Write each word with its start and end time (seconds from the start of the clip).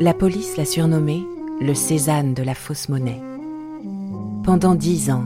La 0.00 0.14
police 0.14 0.56
l'a 0.56 0.64
surnommé 0.64 1.26
le 1.60 1.74
Cézanne 1.74 2.32
de 2.32 2.44
la 2.44 2.54
fausse 2.54 2.88
monnaie. 2.88 3.20
Pendant 4.44 4.76
dix 4.76 5.10
ans, 5.10 5.24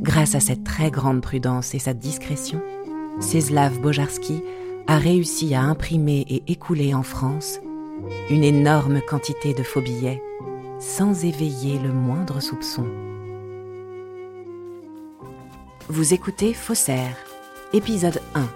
grâce 0.00 0.34
à 0.34 0.40
cette 0.40 0.64
très 0.64 0.90
grande 0.90 1.20
prudence 1.20 1.74
et 1.74 1.78
sa 1.78 1.92
discrétion, 1.92 2.62
Czeslaw 3.20 3.78
Bojarski 3.82 4.42
a 4.86 4.96
réussi 4.96 5.54
à 5.54 5.60
imprimer 5.60 6.24
et 6.26 6.42
écouler 6.50 6.94
en 6.94 7.02
France 7.02 7.60
une 8.30 8.44
énorme 8.44 9.02
quantité 9.02 9.52
de 9.52 9.62
faux 9.62 9.82
billets 9.82 10.22
sans 10.78 11.26
éveiller 11.26 11.78
le 11.78 11.92
moindre 11.92 12.40
soupçon. 12.40 12.86
Vous 15.88 16.14
écoutez 16.14 16.54
Faussaire, 16.54 17.18
épisode 17.74 18.22
1. 18.34 18.48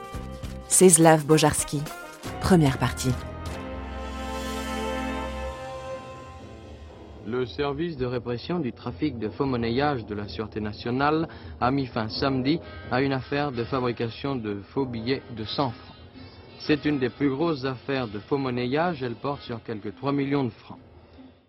Czeslaw 0.71 1.19
Bojarski, 1.27 1.83
première 2.41 2.79
partie. 2.79 3.13
Le 7.39 7.47
service 7.47 7.97
de 7.97 8.05
répression 8.05 8.59
du 8.59 8.73
trafic 8.73 9.17
de 9.17 9.29
faux 9.29 9.47
monnayage 9.47 10.05
de 10.07 10.15
la 10.17 10.27
Sûreté 10.27 10.61
nationale 10.61 11.29
a 11.61 11.71
mis 11.71 11.87
fin 11.87 12.09
samedi 12.09 12.59
à 12.91 13.01
une 13.01 13.13
affaire 13.13 13.53
de 13.53 13.63
fabrication 13.63 14.35
de 14.35 14.61
faux 14.75 14.85
billets 14.85 15.23
de 15.37 15.45
100 15.45 15.71
francs. 15.71 15.97
C'est 16.59 16.85
une 16.85 16.99
des 16.99 17.11
plus 17.11 17.31
grosses 17.31 17.65
affaires 17.65 18.09
de 18.09 18.19
faux 18.19 18.39
monnayage, 18.39 19.05
elle 19.05 19.15
porte 19.15 19.43
sur 19.43 19.63
quelques 19.63 19.95
3 19.95 20.11
millions 20.11 20.43
de 20.43 20.51
francs. 20.51 20.81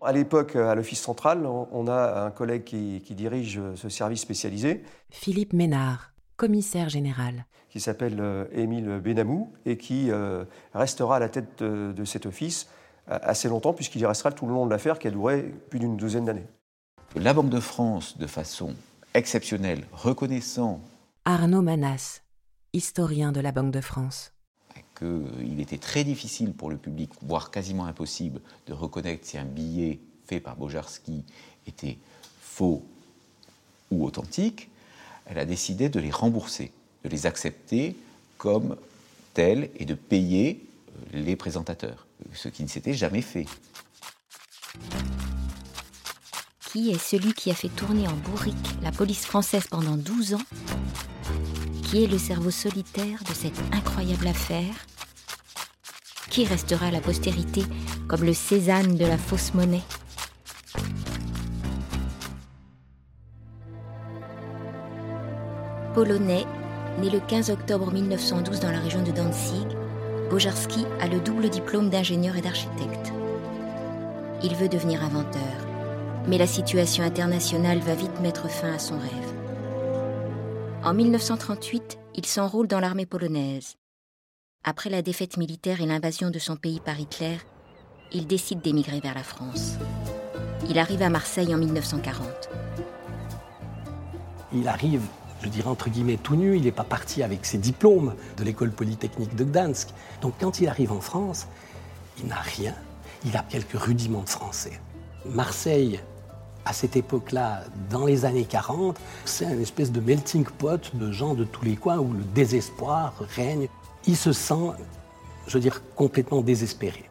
À 0.04 0.12
l'époque, 0.12 0.56
à 0.56 0.76
l'Office 0.76 1.02
central, 1.02 1.48
on 1.48 1.88
a 1.88 2.24
un 2.24 2.30
collègue 2.30 2.66
qui, 2.66 3.02
dirige 3.16 3.60
ce 3.74 3.90
service 3.90 4.22
spécialisé. 4.22 4.84
Philippe 5.10 5.54
Ménard, 5.54 6.12
commissaire 6.38 6.90
général. 6.90 7.48
Qui 7.72 7.80
s'appelle 7.80 8.18
euh, 8.20 8.46
Émile 8.52 9.02
Benamou 9.04 9.54
et 9.66 9.78
qui 9.78 10.12
euh, 10.12 10.46
restera 10.76 11.16
à 11.16 11.20
la 11.20 11.30
tête 11.30 11.64
de 11.64 12.06
cet 12.06 12.28
office 12.28 12.68
assez 13.10 13.50
longtemps, 13.50 13.74
puisqu'il 13.74 14.02
y 14.02 14.06
restera 14.06 14.32
tout 14.32 14.46
le 14.46 14.54
long 14.54 14.66
de 14.66 14.72
l'affaire 14.72 15.00
qui 15.00 15.08
a 15.08 15.12
duré 15.12 15.54
plus 15.70 15.80
d'une 15.80 15.98
douzaine 15.98 16.26
d'années. 16.26 16.48
La 17.16 17.34
Banque 17.34 17.50
de 17.50 17.60
France, 17.60 18.18
de 18.18 18.28
façon 18.28 18.76
exceptionnelle, 19.14 19.86
reconnaissant. 19.94 20.80
Arnaud 21.26 21.62
Manas, 21.62 22.22
historien 22.74 23.32
de 23.32 23.40
la 23.40 23.52
Banque 23.52 23.72
de 23.72 23.82
France. 23.82 24.32
Qu'il 24.98 25.60
était 25.60 25.78
très 25.78 26.04
difficile 26.04 26.54
pour 26.54 26.70
le 26.70 26.78
public, 26.78 27.10
voire 27.22 27.52
quasiment 27.52 27.86
impossible, 27.86 28.42
de 28.68 28.74
reconnaître 28.74 29.26
si 29.26 29.38
un 29.38 29.46
billet 29.46 30.00
fait 30.28 30.40
par 30.40 30.56
Bojarski 30.56 31.24
était 31.66 31.98
faux 32.42 32.84
ou 33.90 34.06
authentique, 34.06 34.70
elle 35.26 35.40
a 35.40 35.46
décidé 35.46 35.90
de 35.90 36.00
les 36.00 36.12
rembourser, 36.12 36.72
de 37.04 37.10
les 37.10 37.26
accepter 37.26 37.96
comme 38.38 38.76
tels 39.34 39.70
et 39.78 39.86
de 39.86 39.96
payer 39.96 40.68
euh, 41.14 41.22
les 41.22 41.36
présentateurs 41.36 42.06
ce 42.34 42.50
qui 42.50 42.64
ne 42.64 42.68
s'était 42.68 42.94
jamais 42.94 43.22
fait. 43.22 43.46
Qui 46.72 46.92
est 46.92 47.00
celui 47.00 47.34
qui 47.34 47.50
a 47.50 47.56
fait 47.56 47.70
tourner 47.70 48.08
en 48.08 48.14
bourrique 48.14 48.56
la 48.84 48.92
police 48.92 49.26
française 49.26 49.66
pendant 49.68 49.98
12 49.98 50.36
ans? 50.36 50.46
Qui 51.84 52.04
est 52.04 52.08
le 52.08 52.20
cerveau 52.20 52.52
solitaire 52.52 53.24
de 53.24 53.34
cette 53.34 53.60
incroyable 53.74 54.28
affaire? 54.28 54.76
Qui 56.30 56.46
restera 56.46 56.88
à 56.88 56.92
la 56.92 57.02
postérité 57.02 57.64
comme 58.08 58.24
le 58.24 58.34
Cézanne 58.34 58.96
de 58.96 59.06
la 59.06 59.18
fausse 59.18 59.56
monnaie? 59.56 59.82
Polonais, 65.96 66.46
né 67.02 67.10
le 67.10 67.20
15 67.20 67.50
octobre 67.50 67.92
1912 67.92 68.60
dans 68.60 68.72
la 68.72 68.80
région 68.80 69.02
de 69.02 69.12
Danzig, 69.12 69.68
Bojarski 70.30 70.86
a 71.02 71.08
le 71.08 71.20
double 71.20 71.50
diplôme 71.50 71.90
d'ingénieur 71.90 72.38
et 72.38 72.42
d'architecte. 72.42 73.12
Il 74.44 74.56
veut 74.56 74.70
devenir 74.70 75.04
inventeur, 75.04 75.42
mais 76.28 76.38
la 76.38 76.46
situation 76.46 77.04
internationale 77.04 77.80
va 77.80 77.96
vite 77.96 78.20
mettre 78.22 78.48
fin 78.48 78.72
à 78.72 78.78
son 78.78 79.00
rêve. 79.00 79.34
En 80.84 80.94
1938, 80.94 81.98
il 82.14 82.26
s'enrôle 82.28 82.68
dans 82.68 82.80
l'armée 82.80 83.08
polonaise. 83.08 83.76
Après 84.64 84.92
la 84.92 85.02
défaite 85.02 85.38
militaire 85.38 85.82
et 85.82 85.88
l'invasion 85.88 86.30
de 86.30 86.40
son 86.40 86.58
pays 86.58 86.80
par 86.80 87.00
Hitler, 87.00 87.38
il 88.12 88.28
décide 88.28 88.62
d'émigrer 88.62 89.00
vers 89.00 89.16
la 89.16 89.24
France. 89.24 89.78
Il 90.70 90.78
arrive 90.78 91.02
à 91.02 91.10
Marseille 91.10 91.56
en 91.56 91.58
1940. 91.58 92.50
Il 94.54 94.68
arrive 94.68 95.02
je 95.42 95.50
dirais 95.50 95.70
entre 95.70 95.90
guillemets 95.90 96.18
tout 96.18 96.36
nu, 96.36 96.58
il 96.58 96.64
n'est 96.64 96.72
pas 96.72 96.84
parti 96.84 97.24
avec 97.24 97.46
ses 97.46 97.58
diplômes 97.58 98.14
de 98.38 98.44
l'école 98.44 98.72
polytechnique 98.72 99.36
de 99.36 99.44
Gdansk. 99.44 99.90
Donc 100.22 100.34
quand 100.40 100.60
il 100.60 100.68
arrive 100.68 100.92
en 100.92 101.02
France, 101.02 101.48
il 102.20 102.28
n'a 102.28 102.40
rien, 102.40 102.76
il 103.26 103.36
a 103.38 103.44
quelques 103.44 103.80
rudiments 103.80 104.24
de 104.24 104.30
français. 104.30 104.80
Marseille, 105.26 106.00
à 106.66 106.74
cette 106.74 106.96
époque-là, 106.96 107.64
dans 107.90 108.06
les 108.06 108.26
années 108.26 108.46
40, 108.46 109.00
c'est 109.26 109.46
une 109.46 109.62
espèce 109.62 109.92
de 109.92 110.00
melting 110.00 110.46
pot 110.46 110.92
de 110.94 111.12
gens 111.12 111.34
de 111.34 111.44
tous 111.44 111.66
les 111.66 111.76
coins 111.76 112.00
où 112.00 112.14
le 112.14 112.24
désespoir 112.36 113.14
règne. 113.36 113.68
Il 114.06 114.16
se 114.16 114.34
sent, 114.34 114.72
je 115.48 115.54
veux 115.54 115.60
dire, 115.60 115.82
complètement 115.96 116.42
désespéré. 116.42 117.10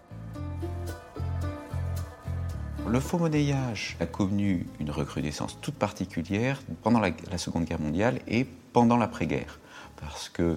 Le 2.90 3.00
faux 3.00 3.18
monnayage 3.18 3.96
a 4.00 4.06
connu 4.06 4.66
une 4.80 4.90
recrudescence 4.90 5.58
toute 5.60 5.74
particulière 5.74 6.62
pendant 6.82 7.00
la, 7.00 7.12
Seconde 7.36 7.64
Guerre 7.64 7.80
mondiale 7.80 8.20
et 8.26 8.46
pendant 8.72 8.96
l'après-guerre, 8.96 9.58
parce 10.00 10.30
qu'il 10.30 10.44
euh, 10.44 10.56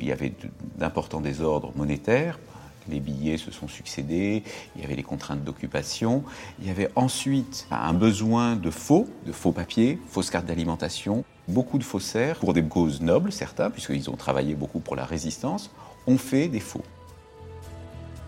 y 0.00 0.10
avait 0.10 0.32
d'importants 0.76 1.20
désordres 1.20 1.72
monétaires. 1.76 2.40
Les 2.88 2.98
billets 2.98 3.36
se 3.36 3.52
sont 3.52 3.68
succédés, 3.68 4.42
il 4.74 4.82
y 4.82 4.84
avait 4.84 4.96
les 4.96 5.04
contraintes 5.04 5.44
d'occupation, 5.44 6.24
il 6.60 6.66
y 6.66 6.70
avait 6.70 6.90
ensuite 6.96 7.68
un 7.70 7.94
besoin 7.94 8.56
de 8.56 8.70
faux, 8.70 9.06
de 9.24 9.30
faux 9.30 9.52
papiers, 9.52 10.00
fausses 10.08 10.30
cartes 10.30 10.46
d'alimentation, 10.46 11.24
beaucoup 11.46 11.78
de 11.78 11.84
faussaires, 11.84 12.40
pour 12.40 12.54
des 12.54 12.64
causes 12.64 13.02
nobles 13.02 13.30
certains, 13.30 13.70
puisqu'ils 13.70 14.10
ont 14.10 14.16
travaillé 14.16 14.56
beaucoup 14.56 14.80
pour 14.80 14.96
la 14.96 15.04
résistance, 15.04 15.70
ont 16.08 16.18
fait 16.18 16.48
des 16.48 16.60
faux. 16.60 16.82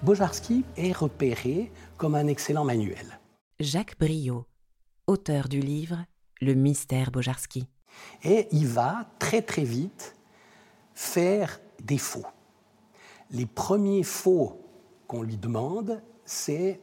Bojarski 0.03 0.65
est 0.78 0.93
repéré 0.93 1.71
comme 1.99 2.15
un 2.15 2.27
excellent 2.27 2.65
manuel. 2.65 3.21
Jacques 3.59 3.99
Briot, 3.99 4.47
auteur 5.06 5.47
du 5.47 5.61
livre 5.61 6.06
Le 6.41 6.55
mystère 6.55 7.11
Bojarski. 7.11 7.69
Et 8.25 8.49
il 8.50 8.66
va 8.66 9.11
très 9.19 9.43
très 9.43 9.65
vite 9.65 10.16
faire 10.94 11.61
des 11.84 11.99
faux. 11.99 12.25
Les 13.31 13.44
premiers 13.44 14.03
faux 14.03 14.59
qu'on 15.06 15.22
lui 15.22 15.37
demande, 15.37 16.03
c'est 16.25 16.81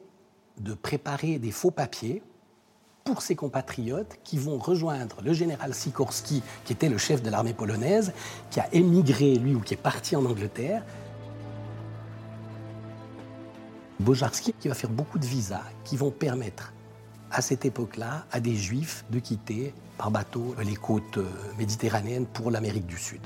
de 0.59 0.75
préparer 0.75 1.39
des 1.39 1.51
faux 1.51 1.71
papiers 1.71 2.21
pour 3.03 3.23
ses 3.23 3.35
compatriotes 3.35 4.19
qui 4.23 4.37
vont 4.37 4.59
rejoindre 4.59 5.23
le 5.23 5.33
général 5.33 5.73
Sikorski, 5.73 6.43
qui 6.65 6.73
était 6.73 6.89
le 6.89 6.99
chef 6.99 7.23
de 7.23 7.31
l'armée 7.31 7.53
polonaise, 7.53 8.13
qui 8.51 8.59
a 8.59 8.71
émigré, 8.73 9.35
lui, 9.35 9.55
ou 9.55 9.61
qui 9.61 9.73
est 9.73 9.77
parti 9.77 10.15
en 10.15 10.25
Angleterre, 10.25 10.83
Bojarski 13.99 14.53
qui 14.53 14.67
va 14.67 14.75
faire 14.75 14.89
beaucoup 14.89 15.17
de 15.17 15.25
visas 15.25 15.63
qui 15.83 15.97
vont 15.97 16.11
permettre 16.11 16.73
à 17.31 17.41
cette 17.41 17.65
époque-là 17.65 18.25
à 18.31 18.39
des 18.39 18.55
juifs 18.55 19.03
de 19.09 19.19
quitter 19.19 19.73
par 19.97 20.11
bateau 20.11 20.55
les 20.63 20.75
côtes 20.75 21.17
euh, 21.17 21.25
méditerranéennes 21.57 22.27
pour 22.27 22.51
l'Amérique 22.51 22.85
du 22.85 22.97
Sud. 22.97 23.21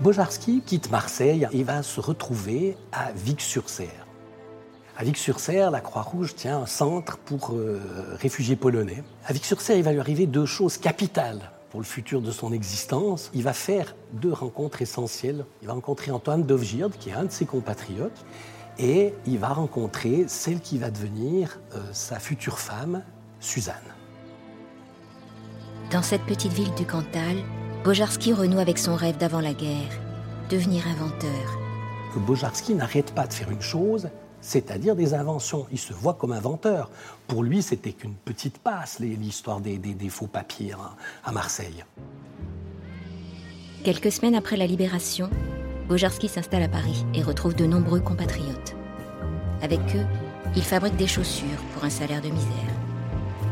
Bojarski 0.00 0.62
quitte 0.64 0.90
Marseille 0.90 1.48
et 1.52 1.62
va 1.62 1.82
se 1.82 2.00
retrouver 2.00 2.76
à 2.92 3.12
Vic-sur-Serre. 3.12 4.06
À 4.96 5.04
Vic-sur-Serre, 5.04 5.70
la 5.70 5.80
Croix-Rouge 5.80 6.34
tient 6.34 6.58
un 6.58 6.66
centre 6.66 7.18
pour 7.18 7.52
euh, 7.52 7.80
réfugiés 8.20 8.56
polonais. 8.56 9.04
À 9.24 9.32
Vic-sur-Serre, 9.32 9.76
il 9.76 9.84
va 9.84 9.92
lui 9.92 10.00
arriver 10.00 10.26
deux 10.26 10.46
choses 10.46 10.76
capitales 10.76 11.52
pour 11.70 11.80
le 11.80 11.86
futur 11.86 12.22
de 12.22 12.30
son 12.30 12.52
existence, 12.52 13.30
il 13.34 13.42
va 13.42 13.52
faire 13.52 13.94
deux 14.12 14.32
rencontres 14.32 14.80
essentielles. 14.82 15.44
Il 15.62 15.68
va 15.68 15.74
rencontrer 15.74 16.10
Antoine 16.10 16.44
Dovgird, 16.44 16.92
qui 16.98 17.10
est 17.10 17.14
un 17.14 17.24
de 17.24 17.30
ses 17.30 17.44
compatriotes, 17.44 18.24
et 18.78 19.12
il 19.26 19.38
va 19.38 19.48
rencontrer 19.48 20.24
celle 20.28 20.60
qui 20.60 20.78
va 20.78 20.90
devenir 20.90 21.60
euh, 21.74 21.80
sa 21.92 22.18
future 22.18 22.58
femme, 22.58 23.02
Suzanne. 23.40 23.74
Dans 25.90 26.02
cette 26.02 26.22
petite 26.22 26.52
ville 26.52 26.72
du 26.74 26.86
Cantal, 26.86 27.36
Bojarski 27.84 28.32
renoue 28.32 28.58
avec 28.58 28.78
son 28.78 28.94
rêve 28.94 29.16
d'avant 29.16 29.40
la 29.40 29.54
guerre, 29.54 30.00
devenir 30.50 30.86
inventeur. 30.86 31.58
Que 32.14 32.18
Bojarski 32.18 32.74
n'arrête 32.74 33.14
pas 33.14 33.26
de 33.26 33.32
faire 33.32 33.50
une 33.50 33.62
chose, 33.62 34.08
c'est-à-dire 34.40 34.96
des 34.96 35.14
inventions. 35.14 35.66
Il 35.72 35.78
se 35.78 35.92
voit 35.92 36.14
comme 36.14 36.32
inventeur. 36.32 36.90
Pour 37.26 37.42
lui, 37.42 37.62
c'était 37.62 37.92
qu'une 37.92 38.14
petite 38.14 38.58
passe, 38.58 38.98
l'histoire 39.00 39.60
des, 39.60 39.78
faux 40.08 40.26
papiers 40.26 40.74
à 41.24 41.32
Marseille. 41.32 41.84
Quelques 43.84 44.12
semaines 44.12 44.34
après 44.34 44.56
la 44.56 44.66
libération, 44.66 45.30
Bojarski 45.88 46.28
s'installe 46.28 46.62
à 46.62 46.68
Paris 46.68 47.04
et 47.14 47.22
retrouve 47.22 47.54
de 47.54 47.66
nombreux 47.66 48.00
compatriotes. 48.00 48.76
Avec 49.62 49.80
eux, 49.94 50.06
il 50.56 50.62
fabrique 50.62 50.96
des 50.96 51.06
chaussures 51.06 51.46
pour 51.74 51.84
un 51.84 51.90
salaire 51.90 52.22
de 52.22 52.28
misère. 52.28 52.74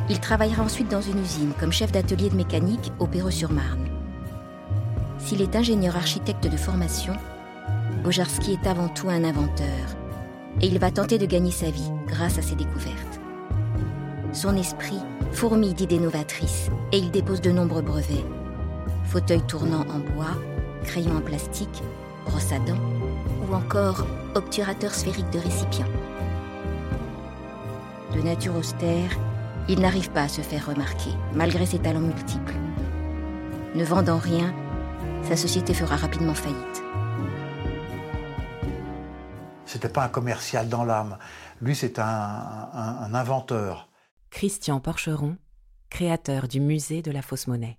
Il 0.09 0.21
travaillera 0.21 0.62
ensuite 0.62 0.88
dans 0.88 1.00
une 1.00 1.21
usine 1.21 1.53
comme 1.59 1.73
chef 1.73 1.91
d'atelier 1.91 2.31
de 2.31 2.37
mécanique 2.37 2.93
au 2.99 3.06
Perreux-sur-Marne. 3.06 3.88
S'il 5.19 5.43
est 5.43 5.56
ingénieur 5.56 5.97
architecte 5.97 6.47
de 6.47 6.56
formation, 6.56 7.15
Bojarski 8.05 8.53
est 8.53 8.69
avant 8.69 8.88
tout 8.88 9.09
un 9.09 9.25
inventeur 9.25 9.95
et 10.61 10.67
il 10.67 10.79
va 10.79 10.91
tenter 10.91 11.19
de 11.19 11.26
gagner 11.26 11.50
sa 11.50 11.70
vie 11.70 11.91
grâce 12.06 12.38
à 12.38 12.43
ses 12.43 12.55
découvertes. 12.55 13.20
Son 14.32 14.56
esprit 14.56 15.00
fourmille 15.32 15.75
d'idées 15.75 15.99
novatrices 15.99 16.70
et 16.93 16.99
il 16.99 17.11
dépose 17.11 17.41
de 17.41 17.50
nombreux 17.50 17.82
brevets. 17.82 18.25
Fauteuil 19.05 19.43
tournant 19.43 19.85
en 19.88 19.99
bois, 19.99 20.37
crayon 20.85 21.17
en 21.17 21.20
plastique, 21.20 21.82
brosse 22.26 22.53
à 22.53 22.58
dents 22.58 22.81
ou 23.49 23.55
encore 23.55 24.06
obturateur 24.35 24.94
sphérique 24.94 25.31
de 25.31 25.38
récipient. 25.38 25.87
De 28.14 28.20
nature 28.23 28.56
austère, 28.56 29.11
il 29.69 29.81
n'arrive 29.81 30.11
pas 30.11 30.23
à 30.23 30.29
se 30.29 30.41
faire 30.41 30.67
remarquer, 30.67 31.11
malgré 31.35 31.67
ses 31.67 31.79
talents 31.79 32.00
multiples. 32.00 32.55
Ne 33.75 33.85
vendant 33.85 34.19
rien, 34.19 34.55
sa 35.23 35.37
société 35.37 35.75
fera 35.75 35.97
rapidement 35.97 36.35
faillite. 36.35 36.86
C'était 39.76 39.90
pas 39.90 40.05
un 40.05 40.08
commercial 40.08 40.70
dans 40.70 40.84
l'âme. 40.84 41.19
Lui, 41.61 41.76
c'est 41.76 41.99
un, 41.99 43.11
inventeur. 43.12 43.90
Christian 44.31 44.81
Porcheron, 44.81 45.37
créateur 45.90 46.49
du 46.49 46.61
musée 46.61 47.02
de 47.02 47.11
la 47.11 47.20
fausse 47.20 47.46
monnaie. 47.46 47.76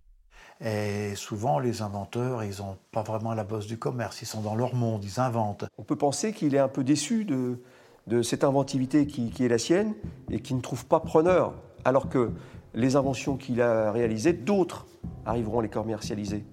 Et 0.61 1.15
souvent, 1.15 1.57
les 1.57 1.81
inventeurs, 1.81 2.43
ils 2.43 2.59
n'ont 2.59 2.77
pas 2.91 3.01
vraiment 3.01 3.33
la 3.33 3.43
bosse 3.43 3.65
du 3.65 3.79
commerce. 3.79 4.21
Ils 4.21 4.27
sont 4.27 4.41
dans 4.41 4.53
leur 4.53 4.75
monde, 4.75 5.03
ils 5.03 5.19
inventent. 5.19 5.65
On 5.79 5.83
peut 5.83 5.95
penser 5.95 6.33
qu'il 6.33 6.53
est 6.53 6.59
un 6.59 6.67
peu 6.67 6.83
déçu 6.83 7.25
de, 7.25 7.63
de 8.05 8.21
cette 8.21 8.43
inventivité 8.43 9.07
qui, 9.07 9.31
qui, 9.31 9.43
est 9.43 9.49
la 9.49 9.57
sienne 9.57 9.95
et 10.29 10.39
qui 10.39 10.53
ne 10.53 10.61
trouve 10.61 10.85
pas 10.85 10.99
preneur, 10.99 11.55
alors 11.83 12.09
que 12.09 12.31
les 12.75 12.95
inventions 12.95 13.37
qu'il 13.37 13.59
a 13.59 13.91
réalisées, 13.91 14.33
d'autres 14.33 14.85
arriveront 15.25 15.61
à 15.61 15.63
les 15.63 15.69
commercialiser. 15.69 16.45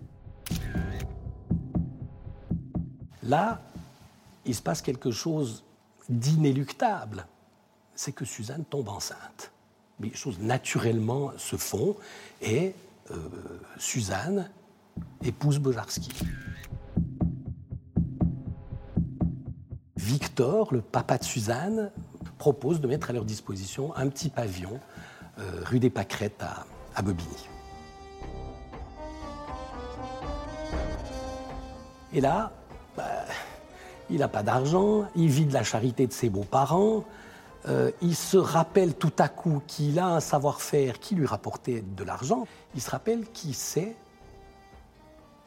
Là, 3.23 3.61
il 4.46 4.55
se 4.55 4.62
passe 4.62 4.82
quelque 4.82 5.11
chose 5.11 5.64
d'inéluctable. 6.08 7.26
C'est 7.94 8.12
que 8.12 8.25
Suzanne 8.25 8.64
tombe 8.64 8.88
enceinte. 8.88 9.52
Les 10.00 10.12
choses 10.12 10.38
naturellement 10.41 11.32
se 11.37 11.56
font 11.56 11.96
et 12.43 12.75
euh, 13.11 13.17
Suzanne 13.79 14.50
épouse 15.23 15.58
Bojarski. 15.58 16.11
Victor, 19.96 20.75
le 20.75 20.82
papa 20.82 21.19
de 21.19 21.25
Suzanne, 21.25 21.91
propose 22.38 22.81
de 22.81 22.88
mettre 22.88 23.11
à 23.11 23.12
leur 23.12 23.25
disposition 23.25 23.94
un 23.96 24.08
petit 24.08 24.29
pavillon 24.29 24.81
euh, 25.38 25.62
rue 25.64 25.79
des 25.79 25.91
Pâquerettes 25.91 26.43
à, 26.43 26.67
à 26.94 27.02
Bobigny. 27.02 27.49
Et 32.12 32.20
là, 32.20 32.52
il 34.11 34.19
n'a 34.19 34.29
pas 34.29 34.43
d'argent, 34.43 35.06
il 35.15 35.29
vit 35.29 35.47
de 35.47 35.53
la 35.53 35.62
charité 35.62 36.06
de 36.06 36.12
ses 36.12 36.29
beaux-parents, 36.29 37.05
euh, 37.67 37.91
il 38.03 38.15
se 38.15 38.37
rappelle 38.37 38.95
tout 38.95 39.12
à 39.19 39.29
coup 39.29 39.62
qu'il 39.67 39.99
a 39.99 40.06
un 40.06 40.21
savoir-faire 40.21 40.99
qui 40.99 41.15
lui 41.15 41.27
rapportait 41.27 41.83
de 41.83 42.05
l'argent, 42.05 42.47
il 42.75 42.83
se 42.83 42.91
rappelle 42.91 43.27
qu'il 43.33 43.55
sait 43.55 43.97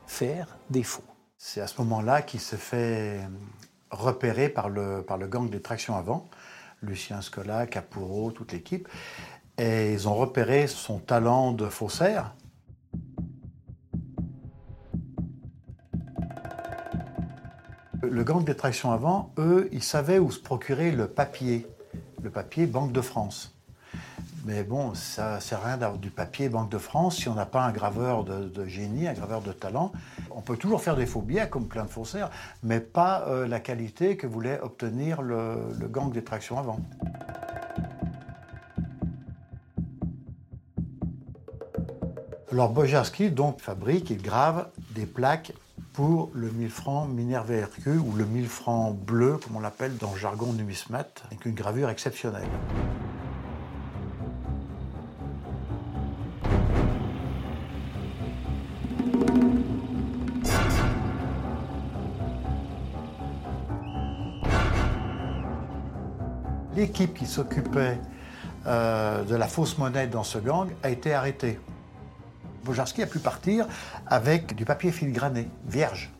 faire 0.07 0.57
des 0.69 0.83
faux. 0.83 1.03
C'est 1.37 1.61
à 1.61 1.67
ce 1.67 1.79
moment-là 1.81 2.23
qu'il 2.23 2.39
se 2.39 2.55
fait 2.55 3.19
repérer 3.91 4.49
par 4.49 4.69
le, 4.69 5.03
par 5.03 5.17
le 5.17 5.27
gang 5.27 5.49
des 5.49 5.61
tractions 5.61 5.95
avant, 5.95 6.27
Lucien 6.81 7.21
Scola, 7.21 7.67
Capuro, 7.67 8.31
toute 8.31 8.51
l'équipe, 8.51 8.87
et 9.57 9.93
ils 9.93 10.07
ont 10.07 10.15
repéré 10.15 10.67
son 10.67 10.99
talent 10.99 11.51
de 11.51 11.67
faussaire, 11.67 12.33
Le 18.09 18.23
gang 18.23 18.43
des 18.43 18.55
tractions 18.55 18.91
avant, 18.91 19.31
eux, 19.37 19.69
ils 19.71 19.83
savaient 19.83 20.19
où 20.19 20.31
se 20.31 20.39
procurer 20.39 20.91
le 20.91 21.07
papier. 21.07 21.67
Le 22.21 22.29
papier 22.29 22.65
Banque 22.65 22.91
de 22.91 23.01
France. 23.01 23.53
Mais 24.45 24.63
bon, 24.63 24.93
ça 24.93 25.41
sert 25.41 25.59
à 25.59 25.67
rien 25.67 25.77
d'avoir 25.77 25.99
du 25.99 26.09
papier 26.09 26.47
Banque 26.47 26.69
de 26.69 26.77
France 26.77 27.17
si 27.17 27.27
on 27.27 27.33
n'a 27.33 27.45
pas 27.45 27.63
un 27.63 27.71
graveur 27.71 28.23
de, 28.23 28.65
génie, 28.65 29.07
un 29.07 29.13
graveur 29.13 29.41
de 29.41 29.51
talent. 29.51 29.91
On 30.31 30.41
peut 30.41 30.55
toujours 30.55 30.81
faire 30.81 30.95
des 30.95 31.05
faux 31.05 31.21
billets 31.21 31.49
comme 31.49 31.67
plein 31.67 31.83
de 31.83 31.89
faussaires, 31.89 32.29
mais 32.63 32.79
pas 32.79 33.25
euh, 33.27 33.45
la 33.45 33.59
qualité 33.59 34.15
que 34.15 34.25
voulait 34.25 34.59
obtenir 34.61 35.21
le, 35.21 35.57
gang 35.89 36.13
des 36.13 36.23
tractions 36.23 36.57
avant. 36.57 36.79
Alors 42.51 42.69
Bojarski 42.71 43.29
donc 43.31 43.59
fabrique 43.59 44.11
et 44.11 44.15
grave 44.15 44.69
des 44.91 45.05
plaques 45.05 45.51
pour 45.97 46.29
le 46.35 46.51
1000 46.51 46.69
francs 46.69 47.09
Minerve 47.09 47.49
RQ 47.49 47.97
ou 47.97 48.15
le 48.15 48.23
1000 48.23 48.47
francs 48.47 48.95
bleu, 48.95 49.39
comme 49.43 49.55
on 49.55 49.59
l'appelle 49.59 49.97
dans 49.97 50.11
le 50.11 50.19
jargon 50.19 50.53
numismate, 50.53 51.23
avec 51.25 51.43
une 51.47 51.55
gravure 51.55 51.89
exceptionnelle. 51.89 52.47
L'équipe 66.75 67.15
qui 67.15 67.25
s'occupait 67.25 67.99
euh, 68.67 69.23
de 69.23 69.35
la 69.35 69.47
fausse 69.47 69.79
monnaie 69.79 70.05
dans 70.05 70.23
ce 70.23 70.37
gang 70.37 70.69
a 70.83 70.91
été 70.91 71.15
arrêtée. 71.15 71.57
Bojarski 72.67 73.01
a 73.01 73.07
pu 73.07 73.19
partir 73.19 73.65
avec 74.07 74.53
du 74.53 74.65
papier 74.65 74.91
filigrané, 74.91 75.47
vierge. 75.69 76.11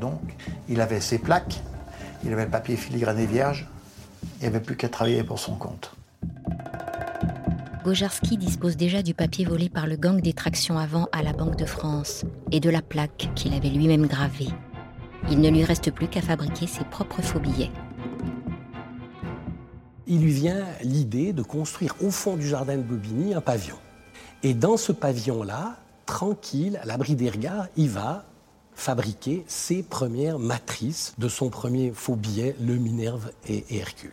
Donc, 0.00 0.20
il 0.68 0.80
avait 0.80 1.00
ses 1.00 1.18
plaques, 1.18 1.62
il 2.24 2.32
avait 2.32 2.46
le 2.46 2.50
papier 2.50 2.76
filigrané 2.76 3.26
vierge, 3.26 3.68
il 4.38 4.40
n'y 4.40 4.46
avait 4.48 4.60
plus 4.60 4.76
qu'à 4.76 4.88
travailler 4.88 5.22
pour 5.22 5.38
son 5.38 5.54
compte. 5.54 5.92
Bojarski 7.84 8.36
dispose 8.36 8.76
déjà 8.76 9.02
du 9.02 9.14
papier 9.14 9.44
volé 9.44 9.68
par 9.68 9.86
le 9.86 9.94
gang 9.94 10.20
des 10.20 10.32
tractions 10.32 10.78
avant 10.78 11.06
à 11.12 11.22
la 11.22 11.32
Banque 11.32 11.56
de 11.56 11.64
France 11.64 12.24
et 12.50 12.58
de 12.58 12.68
la 12.68 12.82
plaque 12.82 13.30
qu'il 13.36 13.54
avait 13.54 13.68
lui-même 13.68 14.08
gravée. 14.08 14.48
Il 15.30 15.40
ne 15.40 15.48
lui 15.48 15.62
reste 15.62 15.92
plus 15.92 16.08
qu'à 16.08 16.22
fabriquer 16.22 16.66
ses 16.66 16.84
propres 16.84 17.22
faux 17.22 17.38
billets. 17.38 17.70
Il 20.08 20.22
lui 20.22 20.32
vient 20.32 20.64
l'idée 20.82 21.32
de 21.32 21.42
construire 21.42 21.94
au 22.00 22.10
fond 22.10 22.36
du 22.36 22.48
jardin 22.48 22.76
de 22.76 22.82
Bobigny 22.82 23.34
un 23.34 23.40
pavillon. 23.40 23.76
Et 24.42 24.54
dans 24.54 24.76
ce 24.76 24.92
pavillon-là, 24.92 25.76
tranquille, 26.04 26.78
à 26.82 26.86
l'abri 26.86 27.16
des 27.16 27.30
regards, 27.30 27.66
il 27.76 27.90
va 27.90 28.24
fabriquer 28.74 29.44
ses 29.48 29.82
premières 29.82 30.38
matrices 30.38 31.14
de 31.18 31.28
son 31.28 31.48
premier 31.48 31.92
faux 31.92 32.14
billet, 32.14 32.54
le 32.60 32.76
Minerve 32.76 33.30
et 33.48 33.64
Hercule. 33.70 34.12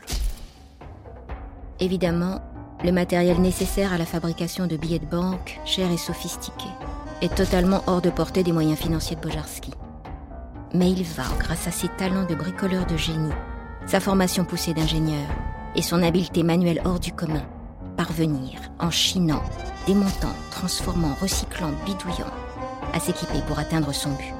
Évidemment, 1.80 2.42
le 2.84 2.92
matériel 2.92 3.42
nécessaire 3.42 3.94
à 3.94 3.98
la 3.98 4.06
fabrication 4.06 4.68
de 4.68 4.78
billets 4.78 5.00
de 5.00 5.06
banque, 5.06 5.60
cher 5.66 5.92
et 5.92 5.98
sophistiqué, 5.98 6.70
est 7.22 7.36
totalement 7.36 7.84
hors 7.88 8.02
de 8.02 8.10
portée 8.10 8.44
des 8.44 8.52
moyens 8.52 8.80
financiers 8.80 9.16
de 9.16 9.22
Bojarski. 9.22 9.72
Mais 10.74 10.92
il 10.92 11.04
va, 11.04 11.24
grâce 11.40 11.68
à 11.68 11.72
ses 11.72 11.90
talents 11.90 12.26
de 12.26 12.36
bricoleur 12.36 12.86
de 12.86 12.98
génie, 12.98 13.34
sa 13.86 14.00
formation 14.00 14.46
poussée 14.46 14.74
d'ingénieur 14.74 15.28
et 15.76 15.82
son 15.82 16.02
habileté 16.02 16.44
manuelle 16.44 16.82
hors 16.86 17.00
du 17.00 17.12
commun, 17.12 17.46
parvenir, 17.98 18.60
en 18.80 18.90
chinant, 18.90 19.44
démontant, 19.86 20.34
transformant, 20.52 21.14
recyclant, 21.20 21.72
bidouillant, 21.86 22.32
à 22.94 23.00
s'équiper 23.00 23.42
pour 23.48 23.60
atteindre 23.60 23.92
son 23.94 24.12
but. 24.12 24.34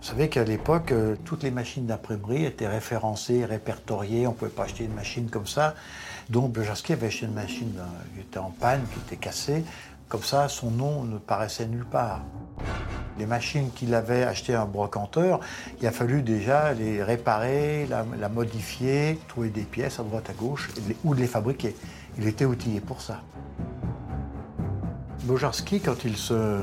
Vous 0.00 0.08
savez 0.08 0.28
qu'à 0.28 0.44
l'époque, 0.44 0.92
euh, 0.92 1.16
toutes 1.24 1.42
les 1.42 1.50
machines 1.50 1.86
d'imprimerie 1.86 2.44
étaient 2.44 2.66
référencées, 2.66 3.44
répertoriées. 3.44 4.26
On 4.26 4.30
ne 4.30 4.36
pouvait 4.36 4.50
pas 4.50 4.64
acheter 4.64 4.84
une 4.84 4.94
machine 4.94 5.30
comme 5.30 5.46
ça. 5.46 5.74
Donc 6.28 6.52
Bojarski 6.52 6.94
avait 6.94 7.06
acheté 7.06 7.26
une 7.26 7.34
machine 7.34 7.72
qui 8.14 8.20
était 8.20 8.38
en 8.38 8.50
panne, 8.50 8.82
qui 8.92 8.98
était 9.00 9.16
cassée. 9.16 9.64
Comme 10.08 10.22
ça, 10.22 10.48
son 10.48 10.70
nom 10.70 11.04
ne 11.04 11.18
paraissait 11.18 11.66
nulle 11.66 11.86
part. 11.86 12.22
Les 13.18 13.26
machines 13.26 13.70
qu'il 13.70 13.94
avait 13.94 14.24
achetées 14.24 14.54
à 14.54 14.62
un 14.62 14.66
brocanteur, 14.66 15.40
il 15.80 15.86
a 15.86 15.92
fallu 15.92 16.22
déjà 16.22 16.72
les 16.72 17.02
réparer, 17.02 17.86
la, 17.86 18.28
modifier, 18.28 19.18
trouver 19.28 19.50
des 19.50 19.62
pièces 19.62 20.00
à 20.00 20.02
droite 20.02 20.28
à 20.30 20.32
gauche 20.32 20.70
ou 21.04 21.14
les 21.14 21.26
fabriquer. 21.26 21.76
Il 22.18 22.26
était 22.26 22.44
outillé 22.44 22.80
pour 22.80 23.00
ça. 23.00 23.22
Bojarski, 25.24 25.80
quand 25.80 26.04
il 26.04 26.16
se 26.16 26.60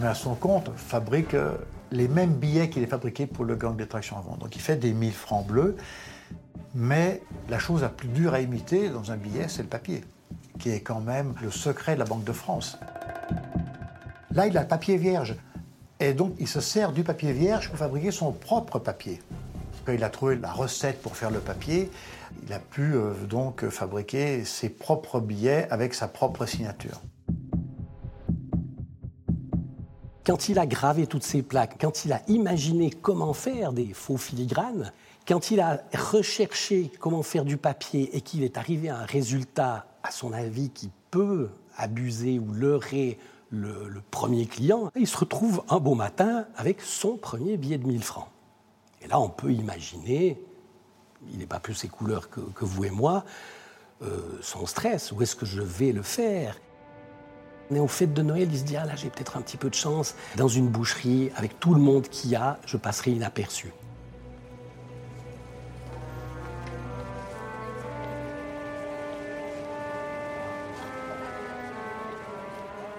met 0.00 0.06
à 0.06 0.14
son 0.14 0.34
compte, 0.34 0.70
fabrique 0.76 1.34
euh, 1.34 1.56
les 1.92 2.08
mêmes 2.08 2.34
billets 2.34 2.68
qu'il 2.68 2.82
est 2.82 2.88
fabriqué 2.88 3.26
pour 3.26 3.44
le 3.44 3.54
gang 3.54 3.76
des 3.76 3.86
tractions 3.86 4.18
avant. 4.18 4.36
Donc 4.36 4.56
il 4.56 4.60
fait 4.60 4.76
des 4.76 4.92
1000 4.92 5.12
francs 5.12 5.46
bleus, 5.46 5.76
mais 6.74 7.22
la 7.48 7.58
chose 7.58 7.82
la 7.82 7.88
plus 7.88 8.08
dure 8.08 8.34
à 8.34 8.40
imiter 8.40 8.90
dans 8.90 9.12
un 9.12 9.16
billet, 9.16 9.46
c'est 9.48 9.62
le 9.62 9.68
papier, 9.68 10.02
qui 10.58 10.70
est 10.70 10.80
quand 10.80 11.00
même 11.00 11.34
le 11.42 11.50
secret 11.50 11.94
de 11.94 12.00
la 12.00 12.04
Banque 12.04 12.24
de 12.24 12.32
France. 12.32 12.78
Là, 14.32 14.46
il 14.46 14.58
a 14.58 14.62
le 14.62 14.68
papier 14.68 14.96
vierge. 14.96 15.36
Et 15.98 16.12
donc, 16.12 16.34
il 16.38 16.48
se 16.48 16.60
sert 16.60 16.92
du 16.92 17.04
papier 17.04 17.32
vierge 17.32 17.70
pour 17.70 17.78
fabriquer 17.78 18.10
son 18.10 18.32
propre 18.32 18.78
papier. 18.78 19.22
Il 19.88 20.04
a 20.04 20.10
trouvé 20.10 20.36
la 20.36 20.52
recette 20.52 21.00
pour 21.00 21.16
faire 21.16 21.30
le 21.30 21.38
papier, 21.40 21.90
il 22.46 22.52
a 22.52 22.58
pu 22.58 22.94
euh, 22.94 23.12
donc 23.28 23.68
fabriquer 23.68 24.44
ses 24.44 24.68
propres 24.68 25.20
billets 25.20 25.66
avec 25.70 25.94
sa 25.94 26.08
propre 26.08 26.46
signature. 26.46 27.00
Quand 30.26 30.48
il 30.48 30.58
a 30.58 30.66
gravé 30.66 31.06
toutes 31.06 31.22
ces 31.22 31.42
plaques, 31.42 31.76
quand 31.80 32.04
il 32.04 32.12
a 32.12 32.20
imaginé 32.26 32.90
comment 32.90 33.32
faire 33.32 33.72
des 33.72 33.92
faux 33.94 34.16
filigranes, 34.16 34.92
quand 35.26 35.52
il 35.52 35.60
a 35.60 35.82
recherché 35.94 36.90
comment 36.98 37.22
faire 37.22 37.44
du 37.44 37.56
papier 37.56 38.16
et 38.16 38.20
qu'il 38.20 38.42
est 38.42 38.58
arrivé 38.58 38.88
à 38.88 38.98
un 38.98 39.04
résultat, 39.04 39.86
à 40.02 40.10
son 40.10 40.32
avis, 40.32 40.70
qui 40.70 40.90
peut 41.12 41.48
abuser 41.76 42.40
ou 42.40 42.52
leurrer 42.52 43.18
le, 43.50 44.02
premier 44.10 44.46
client, 44.46 44.90
il 44.96 45.06
se 45.06 45.16
retrouve 45.16 45.62
un 45.68 45.78
beau 45.78 45.94
matin 45.94 46.46
avec 46.56 46.80
son 46.80 47.16
premier 47.16 47.56
billet 47.56 47.78
de 47.78 47.86
1000 47.86 48.02
francs. 48.02 48.28
Et 49.02 49.08
là, 49.08 49.20
on 49.20 49.28
peut 49.28 49.52
imaginer, 49.52 50.40
il 51.30 51.38
n'est 51.38 51.46
pas 51.46 51.60
plus 51.60 51.74
ses 51.74 51.88
couleurs 51.88 52.30
que, 52.30 52.64
vous 52.64 52.84
et 52.84 52.90
moi, 52.90 53.24
euh, 54.02 54.38
son 54.42 54.66
stress. 54.66 55.12
Où 55.12 55.22
est-ce 55.22 55.36
que 55.36 55.46
je 55.46 55.62
vais 55.62 55.92
le 55.92 56.02
faire? 56.02 56.58
Mais 57.70 57.80
au 57.80 57.88
fête 57.88 58.14
de 58.14 58.22
Noël, 58.22 58.48
il 58.50 58.58
se 58.58 58.64
dit, 58.64 58.76
ah 58.76 58.84
là 58.84 58.94
j'ai 58.94 59.10
peut-être 59.10 59.36
un 59.36 59.42
petit 59.42 59.56
peu 59.56 59.68
de 59.68 59.74
chance. 59.74 60.14
Dans 60.36 60.48
une 60.48 60.68
boucherie, 60.68 61.30
avec 61.36 61.58
tout 61.58 61.74
le 61.74 61.80
monde 61.80 62.08
qu'il 62.08 62.30
y 62.30 62.36
a, 62.36 62.58
je 62.64 62.76
passerai 62.76 63.12
inaperçu. 63.12 63.72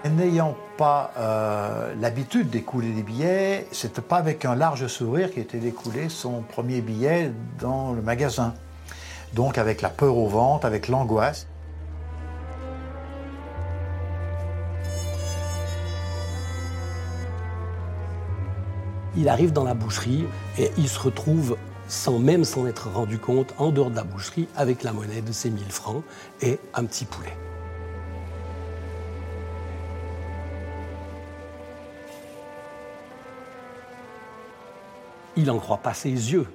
N'ayant 0.04 0.56
pas 0.76 1.12
euh, 1.18 1.94
l'habitude 2.00 2.50
d'écouler 2.50 2.92
des 2.92 3.02
billets, 3.02 3.66
c'était 3.72 4.00
pas 4.00 4.16
avec 4.16 4.44
un 4.44 4.54
large 4.54 4.86
sourire 4.86 5.30
qu'il 5.30 5.42
était 5.42 5.58
d'écouler 5.58 6.08
son 6.08 6.42
premier 6.42 6.80
billet 6.80 7.32
dans 7.58 7.92
le 7.92 8.00
magasin. 8.00 8.54
Donc 9.34 9.58
avec 9.58 9.82
la 9.82 9.90
peur 9.90 10.16
au 10.16 10.28
ventre, 10.28 10.66
avec 10.66 10.88
l'angoisse. 10.88 11.46
Il 19.16 19.28
arrive 19.28 19.52
dans 19.52 19.64
la 19.64 19.74
boucherie 19.74 20.26
et 20.58 20.70
il 20.78 20.88
se 20.88 21.00
retrouve 21.00 21.56
sans 21.88 22.18
même 22.18 22.44
s'en 22.44 22.66
être 22.66 22.88
rendu 22.88 23.18
compte, 23.18 23.54
en 23.58 23.70
dehors 23.70 23.90
de 23.90 23.96
la 23.96 24.04
boucherie, 24.04 24.46
avec 24.56 24.82
la 24.82 24.92
monnaie 24.92 25.22
de 25.22 25.32
ses 25.32 25.50
1000 25.50 25.64
francs 25.70 26.04
et 26.40 26.60
un 26.74 26.84
petit 26.84 27.06
poulet. 27.06 27.36
Il 35.38 35.44
n'en 35.44 35.60
croit 35.60 35.78
pas 35.78 35.94
ses 35.94 36.10
yeux. 36.10 36.48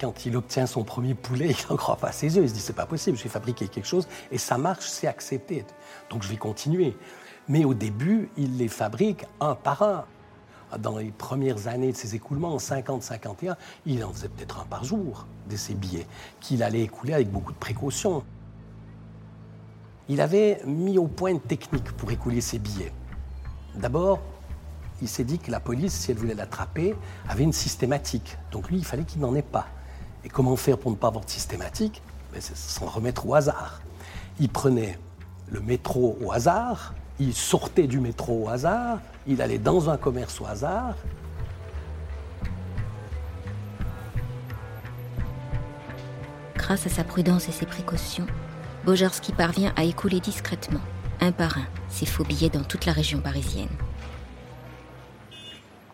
Quand 0.00 0.24
il 0.24 0.34
obtient 0.34 0.66
son 0.66 0.82
premier 0.82 1.12
poulet, 1.14 1.50
il 1.50 1.70
n'en 1.70 1.76
croit 1.76 1.96
pas 1.96 2.10
ses 2.10 2.34
yeux. 2.34 2.42
Il 2.42 2.48
se 2.48 2.54
dit 2.54 2.60
c'est 2.60 2.72
pas 2.72 2.86
possible, 2.86 3.18
j'ai 3.18 3.28
fabriqué 3.28 3.68
quelque 3.68 3.86
chose 3.86 4.08
et 4.32 4.38
ça 4.38 4.56
marche, 4.56 4.86
c'est 4.86 5.06
accepté. 5.06 5.62
Donc 6.08 6.22
je 6.22 6.28
vais 6.28 6.38
continuer. 6.38 6.96
Mais 7.48 7.66
au 7.66 7.74
début, 7.74 8.30
il 8.38 8.56
les 8.56 8.68
fabrique 8.68 9.26
un 9.40 9.54
par 9.54 9.82
un 9.82 10.06
dans 10.78 10.96
les 10.96 11.10
premières 11.10 11.68
années 11.68 11.92
de 11.92 11.96
ses 11.96 12.14
écoulements, 12.14 12.54
en 12.54 12.56
50-51, 12.56 13.56
il 13.84 14.02
en 14.02 14.12
faisait 14.12 14.28
peut-être 14.28 14.58
un 14.58 14.64
par 14.64 14.82
jour 14.82 15.26
de 15.48 15.56
ses 15.56 15.74
billets, 15.74 16.06
qu'il 16.40 16.62
allait 16.62 16.82
écouler 16.82 17.12
avec 17.12 17.30
beaucoup 17.30 17.52
de 17.52 17.58
précaution. 17.58 18.24
Il 20.08 20.20
avait 20.22 20.60
mis 20.64 20.98
au 20.98 21.06
point 21.06 21.30
une 21.30 21.40
technique 21.40 21.92
pour 21.92 22.10
écouler 22.10 22.40
ses 22.40 22.58
billets. 22.58 22.92
D'abord, 23.76 24.20
il 25.02 25.08
s'est 25.08 25.24
dit 25.24 25.38
que 25.38 25.50
la 25.50 25.60
police, 25.60 25.92
si 25.92 26.10
elle 26.10 26.16
voulait 26.16 26.34
l'attraper, 26.34 26.94
avait 27.28 27.44
une 27.44 27.52
systématique. 27.52 28.38
Donc 28.52 28.70
lui, 28.70 28.78
il 28.78 28.84
fallait 28.84 29.04
qu'il 29.04 29.20
n'en 29.20 29.34
ait 29.34 29.42
pas. 29.42 29.66
Et 30.24 30.28
comment 30.28 30.56
faire 30.56 30.78
pour 30.78 30.90
ne 30.90 30.96
pas 30.96 31.08
avoir 31.08 31.24
de 31.24 31.30
systématique? 31.30 32.02
Ben, 32.32 32.40
C'est 32.40 32.56
s'en 32.56 32.86
remettre 32.86 33.26
au 33.26 33.34
hasard. 33.34 33.80
Il 34.40 34.48
prenait 34.48 34.98
le 35.48 35.60
métro 35.60 36.18
au 36.20 36.32
hasard, 36.32 36.94
il 37.18 37.34
sortait 37.34 37.86
du 37.86 38.00
métro 38.00 38.44
au 38.44 38.48
hasard, 38.48 38.98
il 39.26 39.40
allait 39.40 39.58
dans 39.58 39.88
un 39.90 39.96
commerce 39.96 40.40
au 40.40 40.46
hasard. 40.46 40.94
Grâce 46.56 46.86
à 46.86 46.90
sa 46.90 47.04
prudence 47.04 47.48
et 47.48 47.52
ses 47.52 47.66
précautions, 47.66 48.26
Bojarski 48.84 49.32
parvient 49.32 49.72
à 49.76 49.84
écouler 49.84 50.20
discrètement, 50.20 50.80
un 51.20 51.30
par 51.30 51.58
un, 51.58 51.66
ses 51.88 52.06
faux 52.06 52.24
billets 52.24 52.50
dans 52.50 52.64
toute 52.64 52.86
la 52.86 52.92
région 52.92 53.20
parisienne. 53.20 53.68